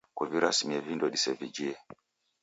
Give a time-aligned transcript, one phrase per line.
[0.17, 1.75] Kuvirasimie vindo disevijhie.